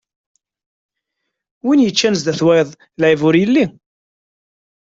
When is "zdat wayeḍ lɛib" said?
2.21-3.21